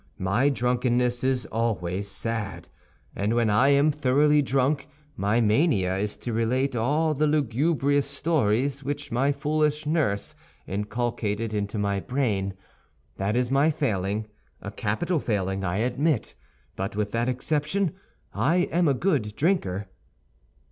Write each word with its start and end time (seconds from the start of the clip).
My 0.17 0.49
drunkenness 0.49 1.23
is 1.23 1.45
always 1.51 2.07
sad, 2.07 2.69
and 3.15 3.35
when 3.35 3.51
I 3.51 3.67
am 3.67 3.91
thoroughly 3.91 4.41
drunk 4.41 4.87
my 5.15 5.39
mania 5.41 5.95
is 5.95 6.17
to 6.25 6.33
relate 6.33 6.75
all 6.75 7.13
the 7.13 7.27
lugubrious 7.27 8.07
stories 8.07 8.83
which 8.83 9.11
my 9.11 9.31
foolish 9.31 9.85
nurse 9.85 10.33
inculcated 10.65 11.53
into 11.53 11.77
my 11.77 11.99
brain. 11.99 12.55
That 13.17 13.35
is 13.35 13.51
my 13.51 13.69
failing—a 13.69 14.71
capital 14.71 15.19
failing, 15.19 15.63
I 15.63 15.77
admit; 15.77 16.33
but 16.75 16.95
with 16.95 17.11
that 17.11 17.29
exception, 17.29 17.93
I 18.33 18.55
am 18.71 18.87
a 18.87 18.95
good 18.95 19.35
drinker." 19.35 19.87